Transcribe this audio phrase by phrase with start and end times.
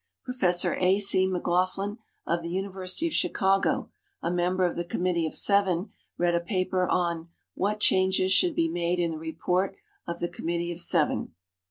[0.23, 0.97] Professor A.
[0.97, 1.27] C.
[1.27, 6.39] McLaughlin, of the University of Chicago, a member of the Committee of Seven, read a
[6.39, 9.75] paper on "What Changes Should be Made in the Report
[10.07, 11.35] of the Committee of Seven."